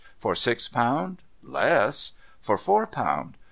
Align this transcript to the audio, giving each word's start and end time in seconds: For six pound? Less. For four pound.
For 0.17 0.33
six 0.33 0.67
pound? 0.67 1.21
Less. 1.43 2.13
For 2.39 2.57
four 2.57 2.87
pound. 2.87 3.37